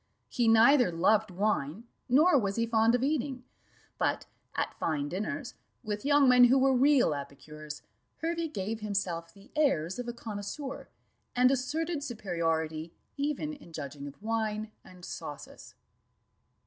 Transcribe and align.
He 0.29 0.47
neither 0.47 0.91
loved 0.91 1.29
wine, 1.29 1.83
nor 2.09 2.35
was 2.35 2.55
he 2.55 2.65
fond 2.65 2.95
of 2.95 3.03
eating; 3.03 3.43
but 3.99 4.25
at 4.55 4.73
fine 4.79 5.07
dinners, 5.09 5.53
with 5.83 6.03
young 6.05 6.27
men 6.27 6.45
who 6.45 6.57
were 6.57 6.75
real 6.75 7.13
epicures, 7.13 7.83
Hervey 8.17 8.47
gave 8.47 8.79
himself 8.79 9.31
the 9.31 9.51
airs 9.55 9.99
of 9.99 10.07
a 10.07 10.13
connoisseur, 10.13 10.87
and 11.35 11.51
asserted 11.51 12.01
superiority 12.03 12.91
even 13.15 13.53
in 13.53 13.71
judging 13.73 14.07
of 14.07 14.19
wine 14.23 14.71
and 14.83 15.05
sauces. 15.05 15.75